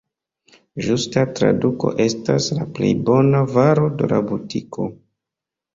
Ĝusta 0.85 1.25
traduko 1.41 1.93
estas 2.07 2.49
«la 2.59 2.67
plej 2.79 2.91
bona 3.11 3.47
varo 3.55 3.89
de 4.03 4.13
la 4.17 4.25
butiko». 4.33 4.91